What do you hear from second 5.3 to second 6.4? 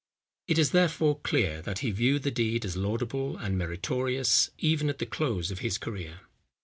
of his career.